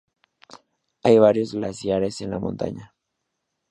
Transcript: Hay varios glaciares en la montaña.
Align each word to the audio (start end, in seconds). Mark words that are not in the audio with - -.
Hay 1.03 1.19
varios 1.19 1.53
glaciares 1.53 2.21
en 2.21 2.31
la 2.31 2.39
montaña. 2.39 2.95